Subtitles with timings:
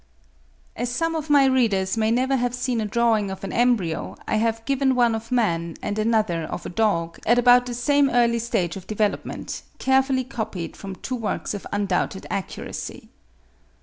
[0.75, 4.37] As some of my readers may never have seen a drawing of an embryo, I
[4.37, 8.39] have given one of man and another of a dog, at about the same early
[8.39, 13.09] stage of development, carefully copied from two works of undoubted accuracy.